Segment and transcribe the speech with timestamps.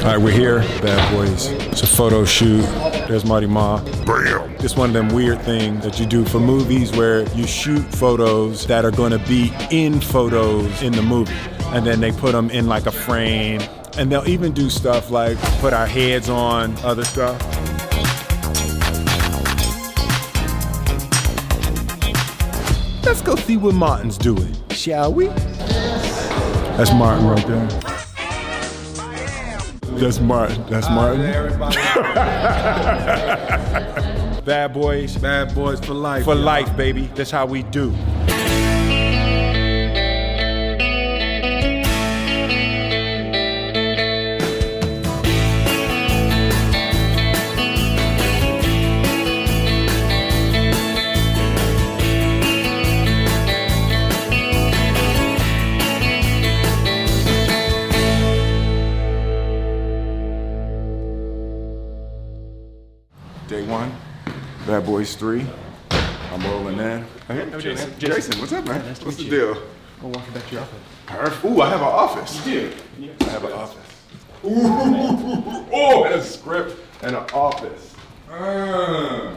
[0.00, 1.48] All right, we're here, Bad Boys.
[1.48, 2.62] It's a photo shoot.
[3.06, 3.84] There's Marty Ma.
[4.06, 4.50] Bam!
[4.60, 8.66] It's one of them weird things that you do for movies where you shoot photos
[8.66, 11.34] that are going to be in photos in the movie,
[11.66, 13.60] and then they put them in like a frame.
[13.98, 17.38] And they'll even do stuff like put our heads on other stuff.
[23.04, 25.26] Let's go see what Martin's doing, shall we?
[25.26, 27.89] That's Martin right there.
[30.00, 30.64] That's Martin.
[30.70, 31.20] That's Martin.
[34.44, 35.18] Bad boys.
[35.18, 36.24] Bad boys for life.
[36.24, 36.42] For y'all.
[36.42, 37.10] life, baby.
[37.14, 37.94] That's how we do.
[64.90, 65.46] Boys 3.
[65.92, 67.06] I'm rolling in.
[67.28, 67.96] Hey, Jason.
[67.96, 68.80] Jason, what's up, man?
[69.04, 69.54] what's the deal?
[70.02, 70.78] Well, welcome back to your office.
[71.06, 71.44] Perfect.
[71.44, 72.44] Ooh, I have an office.
[72.44, 73.14] You do?
[73.20, 74.02] I have an office.
[74.44, 74.50] Ooh,
[75.72, 77.94] oh, and a script and an office.
[78.28, 79.36] Uh,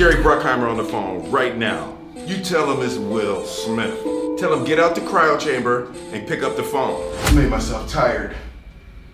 [0.00, 1.94] Jerry Bruckheimer on the phone right now.
[2.14, 4.02] You tell him it's Will Smith.
[4.38, 7.14] Tell him get out the cryo chamber and pick up the phone.
[7.18, 8.34] I made myself tired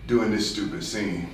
[0.07, 1.27] doing this stupid scene.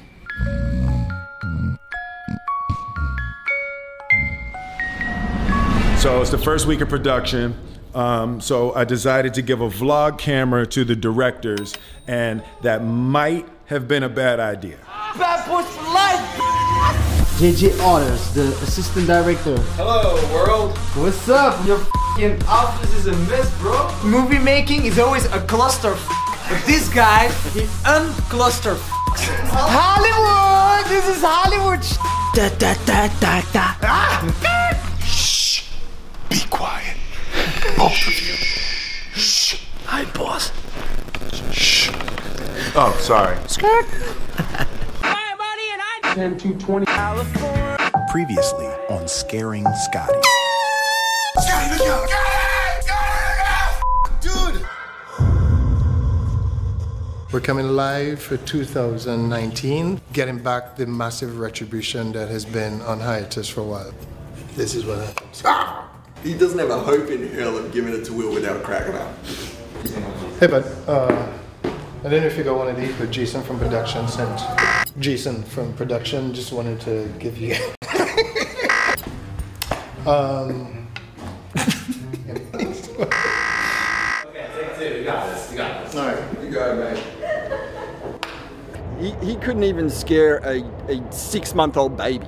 [6.00, 7.56] So it's the first week of production.
[7.94, 11.76] Um, so I decided to give a vlog camera to the directors,
[12.08, 14.80] and that might have been a bad idea.
[15.16, 16.53] Bad boys for life.
[17.44, 19.58] JJ Otters, the assistant director.
[19.76, 20.78] Hello, world.
[20.96, 21.60] What's up?
[21.68, 23.94] Your f***ing office is a mess, bro.
[24.02, 25.98] Movie making is always a cluster,
[26.48, 28.78] but this guy, he uncluster.
[29.52, 30.90] Hollywood.
[30.90, 31.82] This is Hollywood.
[32.34, 33.76] Da da da da da.
[33.84, 35.00] Ah.
[35.06, 35.68] Shh.
[36.30, 36.96] Be quiet,
[37.76, 38.36] both of you.
[39.88, 40.50] Hi, boss.
[41.52, 41.92] Shh.
[42.74, 43.36] Oh, sorry.
[48.12, 50.20] Previously on Scaring Scotty.
[54.22, 54.64] Dude,
[57.32, 63.50] we're coming live for 2019, getting back the massive retribution that has been on hiatus
[63.50, 63.94] for a while.
[64.56, 65.42] This is what happens.
[66.24, 69.12] He doesn't have a hope in hell of giving it to Will without cracking up.
[70.40, 70.64] Hey, bud.
[70.88, 74.83] Uh, I don't know if you got one of these, but Jason from production sent.
[75.00, 77.56] Jason from production just wanted to give you.
[80.06, 80.88] um,
[85.96, 87.04] All right, you got it, mate.
[89.00, 92.26] He, he couldn't even scare a, a six month old baby.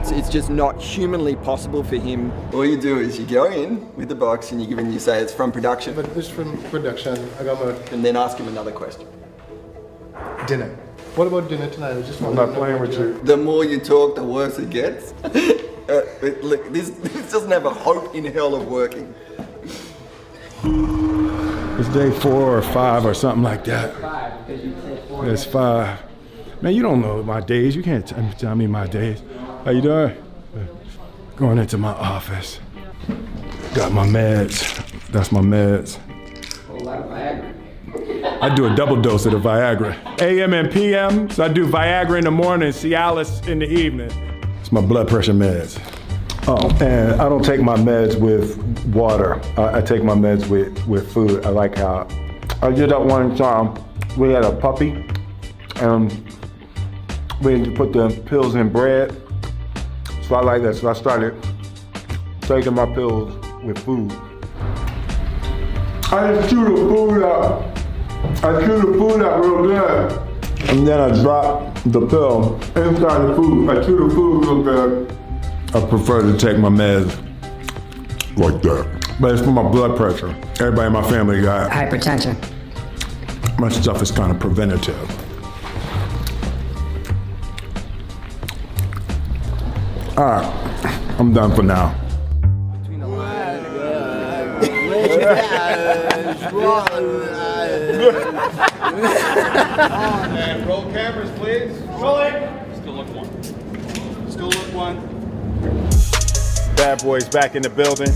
[0.00, 2.30] It's, it's just not humanly possible for him.
[2.52, 5.00] All you do is you go in with the box and you give him, you
[5.00, 7.16] say it's from production, but it's from production.
[7.40, 9.06] I got my and then ask him another question.
[10.46, 10.76] dinner.
[11.16, 11.96] What about dinner tonight?
[11.96, 13.18] I just I'm not playing with you.
[13.22, 15.12] The more you talk, the worse it gets.
[15.24, 15.30] uh,
[16.22, 19.14] it- look, this, this doesn't have a hope in hell of working.
[21.78, 23.94] It's day four or five or something like that.
[24.00, 24.32] Five,
[25.28, 26.00] It's five.
[26.62, 27.76] Man, you don't know my days.
[27.76, 29.22] You can't t- tell me my days.
[29.64, 30.16] How you doing?
[31.36, 32.58] Going into my office.
[33.74, 34.60] Got my meds.
[35.08, 35.98] That's my meds.
[38.44, 40.20] I do a double dose of the Viagra.
[40.20, 41.30] AM and PM.
[41.30, 44.10] So I do Viagra in the morning, Cialis in the evening.
[44.60, 45.80] It's my blood pressure meds.
[46.46, 49.40] Oh, and I don't take my meds with water.
[49.58, 51.46] I, I take my meds with, with food.
[51.46, 52.06] I like how
[52.60, 53.82] I did that one time.
[54.18, 54.90] We had a puppy,
[55.76, 56.12] and
[57.40, 59.18] we had to put the pills in bread.
[60.28, 60.74] So I like that.
[60.76, 61.34] So I started
[62.42, 63.32] taking my pills
[63.64, 64.12] with food.
[66.12, 67.73] I just chew the food out.
[68.42, 70.20] I chew the food out real good.
[70.70, 73.70] And then I drop the pill inside the food.
[73.70, 75.18] I chew the food real good.
[75.74, 77.10] I prefer to take my meds
[78.36, 79.16] like that.
[79.20, 80.28] But it's for my blood pressure.
[80.60, 82.36] Everybody in my family got Hypertension.
[83.58, 84.98] my stuff is kind of preventative.
[90.16, 92.03] All right, I'm done for now.
[99.26, 101.72] And roll cameras, please.
[102.00, 102.34] Rolling.
[102.76, 103.42] Still look one.
[104.30, 104.96] Still look one.
[106.76, 108.12] Bad boys back in the building.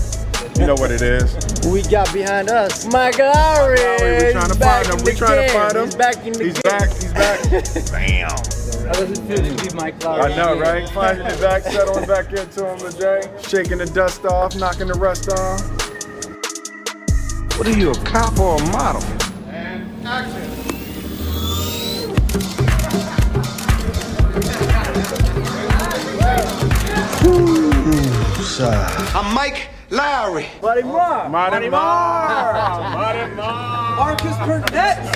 [0.59, 1.33] You know what it is.
[1.65, 3.77] We got behind us Michael Lowrey.
[4.01, 5.05] We're trying to back find him.
[5.05, 5.61] We're the trying to game.
[5.61, 5.85] find him.
[5.85, 6.71] He's back in the He's game.
[6.71, 6.89] back.
[6.89, 7.91] He's back.
[7.91, 8.29] Bam.
[8.87, 10.31] How does it feel to be Mike Lowrey?
[10.31, 10.89] I know, right?
[10.89, 13.47] Finding it back, settling back into him, LeJay.
[13.49, 15.61] Shaking the dust off, knocking the rust off.
[17.59, 19.03] What are you, a cop or a model?
[19.49, 20.49] And action.
[29.13, 30.47] I'm Mike Lowrey.
[30.61, 31.27] Buddy Moore.
[31.27, 32.79] Marty Marr!
[32.93, 33.95] Marty Marr!
[33.97, 35.13] Marcus Burnett.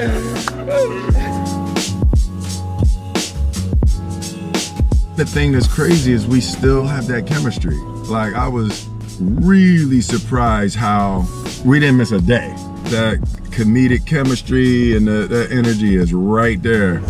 [5.16, 7.78] The thing that's crazy is we still have that chemistry.
[7.78, 8.90] Like I was
[9.24, 11.26] really surprised how
[11.66, 12.54] we didn't miss a day.
[12.86, 13.20] That
[13.52, 17.02] comedic chemistry and the, that energy is right there.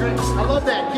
[0.00, 0.88] I love that.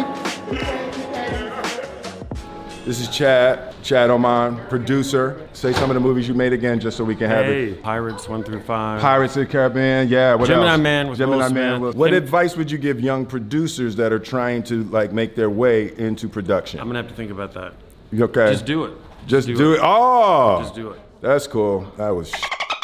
[2.84, 5.48] This is Chad, Chad Oman, producer.
[5.60, 7.82] Say some of the movies you made again just so we can have Hey, it.
[7.82, 9.02] Pirates one through five.
[9.02, 10.34] Pirates of the Caribbean, yeah.
[10.34, 10.80] What Gemini else?
[10.80, 11.80] Man with Gemini Will Man.
[11.80, 11.94] Smith.
[11.96, 15.50] What Kim- advice would you give young producers that are trying to like make their
[15.50, 16.80] way into production?
[16.80, 17.74] I'm gonna have to think about that.
[18.18, 18.52] Okay?
[18.52, 18.94] Just do it.
[19.26, 19.80] Just do, it.
[19.82, 21.00] Oh, Just do it.
[21.20, 21.92] That's cool.
[21.98, 22.32] That was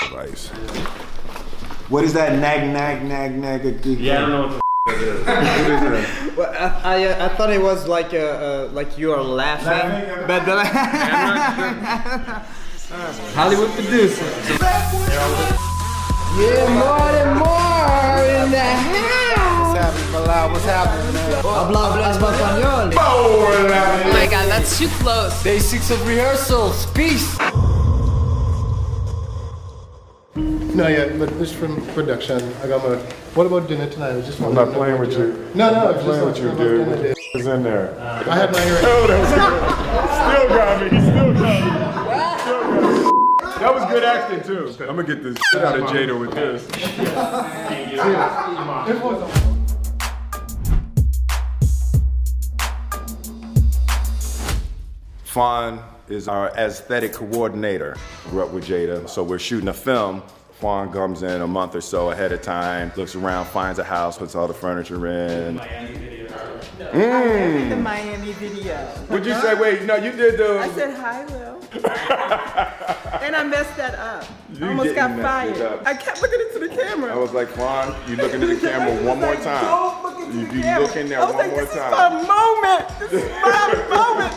[0.02, 0.48] advice.
[1.88, 3.86] What is that nag nag nag nag?
[3.86, 4.60] Yeah, I don't know what the
[6.36, 10.26] Well, I, I, uh, I thought it was like uh, uh, like you are laughing,
[10.26, 10.58] but then
[12.88, 14.24] Hollywood producer.
[16.38, 19.74] Yeah, more and more in the house.
[20.52, 21.42] What's happening, man?
[21.42, 22.92] Habla hablas español.
[22.96, 23.00] Oh,
[23.50, 25.42] oh my god, that's too close.
[25.42, 26.86] Day six of rehearsals.
[26.92, 27.36] Peace.
[30.36, 32.38] No, yeah, but this from production.
[32.62, 32.96] I got my.
[33.34, 34.16] What about dinner tonight?
[34.16, 34.40] I just.
[34.40, 35.50] I'm not playing with you.
[35.54, 37.02] No, no, I'm I'm not playing with you, about dinner dude.
[37.02, 37.14] day.
[37.34, 37.98] Is in there.
[37.98, 38.78] I had my ear.
[38.82, 39.28] Oh, that was
[40.36, 40.88] still got me.
[40.96, 42.05] He still got me.
[43.66, 43.90] Still got me.
[43.90, 44.68] That was good acting too.
[44.84, 46.66] I'm gonna get this shit out of Jada with this.
[55.24, 57.96] Fawn is our aesthetic coordinator.
[58.30, 60.22] Grew up with Jada, so we're shooting a film.
[60.60, 64.16] Fawn comes in a month or so ahead of time, looks around, finds a house,
[64.16, 65.58] puts all the furniture in.
[66.78, 67.68] Mm.
[67.68, 69.06] The Miami video.
[69.10, 70.60] Would you say, wait, no, you did the.
[70.60, 72.95] I said hi, Will.
[73.22, 74.24] and I messed that up.
[74.52, 75.80] You I almost got didn't mess it fired.
[75.86, 77.12] I kept looking into the camera.
[77.12, 79.64] I was like, Fawn, you look into the camera one more time.
[79.64, 80.86] Don't look into You, the you camera.
[80.86, 81.92] look in there I was one like, more this time.
[81.92, 82.88] is my moment.
[83.00, 84.34] This is my moment.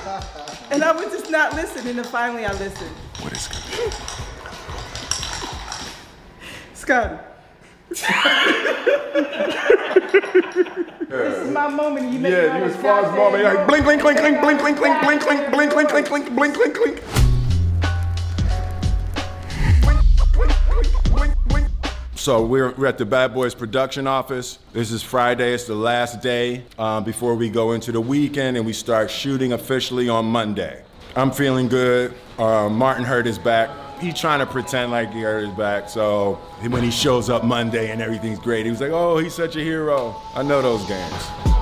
[0.71, 2.95] And I was just not listening, and finally I listened.
[3.21, 3.93] What is good?
[6.73, 7.17] Scotty.
[11.09, 12.11] this is my moment.
[12.13, 13.43] You make Yeah, you was Fawn's moment.
[13.43, 16.75] Like, blink, blink, blink, blink, blink, blink, blink, blink, blink, blink, blink, blink, blink, blink,
[16.75, 17.01] blink,
[22.29, 24.59] So we're, we're at the Bad Boys production office.
[24.71, 28.67] This is Friday, it's the last day um, before we go into the weekend and
[28.67, 30.83] we start shooting officially on Monday.
[31.15, 32.13] I'm feeling good.
[32.37, 33.71] Uh, Martin hurt his back.
[33.99, 35.89] He's trying to pretend like he hurt his back.
[35.89, 36.35] So
[36.67, 39.61] when he shows up Monday and everything's great, he was like, oh, he's such a
[39.61, 40.15] hero.
[40.35, 41.58] I know those games.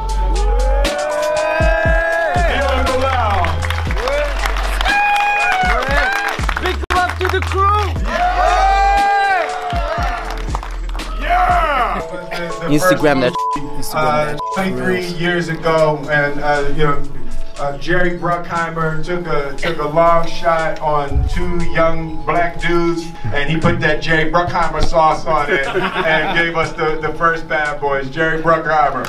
[12.71, 13.33] Instagram that.
[13.93, 17.03] uh, 23 years ago, and uh, you know,
[17.59, 23.49] uh, Jerry Bruckheimer took a took a long shot on two young black dudes, and
[23.49, 27.79] he put that Jerry Bruckheimer sauce on it, and gave us the, the first Bad
[27.81, 29.05] Boys, Jerry Bruckheimer.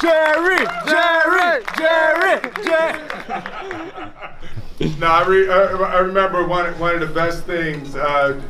[0.00, 3.04] Jerry, Jerry, Jerry, Jerry.
[5.00, 5.62] No, I, re- I,
[5.96, 7.94] I remember one, one of the best things.
[7.96, 8.40] Uh,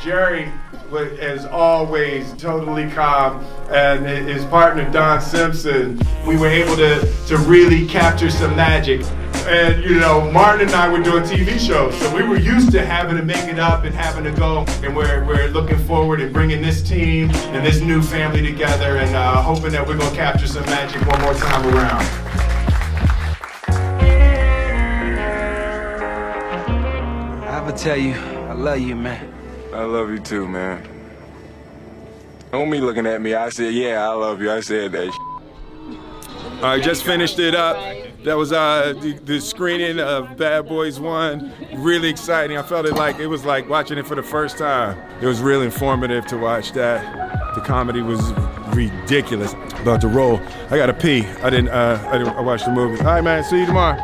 [0.00, 6.00] Jerry wa- is always totally calm, and his partner Don Simpson.
[6.26, 9.04] We were able to to really capture some magic.
[9.46, 12.84] And you know, Martin and I were doing TV shows, so we were used to
[12.84, 14.64] having to make it up and having to go.
[14.82, 19.14] And we're we're looking forward and bringing this team and this new family together, and
[19.14, 22.26] uh, hoping that we're gonna capture some magic one more time around.
[27.66, 29.35] I tell you, I love you, man.
[29.76, 30.88] I love you too, man.
[32.50, 34.50] Homie looking at me, I said, yeah, I love you.
[34.50, 35.12] I said that.
[36.62, 37.76] I just finished it up.
[38.24, 41.52] That was uh, the, the screening of Bad Boys One.
[41.74, 42.56] Really exciting.
[42.56, 44.98] I felt it like it was like watching it for the first time.
[45.20, 47.54] It was really informative to watch that.
[47.54, 48.32] The comedy was
[48.74, 49.52] ridiculous.
[49.82, 50.40] About to roll.
[50.70, 51.26] I gotta pee.
[51.42, 51.68] I didn't.
[51.68, 52.34] Uh, I didn't.
[52.34, 52.98] I watched the movie.
[53.00, 53.44] All right, man.
[53.44, 54.00] See you tomorrow.